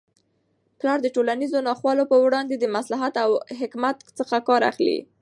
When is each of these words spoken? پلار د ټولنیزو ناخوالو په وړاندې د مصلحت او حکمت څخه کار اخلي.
پلار 0.79 0.99
د 1.01 1.07
ټولنیزو 1.15 1.59
ناخوالو 1.67 2.09
په 2.11 2.17
وړاندې 2.25 2.55
د 2.57 2.65
مصلحت 2.75 3.13
او 3.23 3.29
حکمت 3.59 3.97
څخه 4.19 4.35
کار 4.47 4.61
اخلي. 4.71 4.99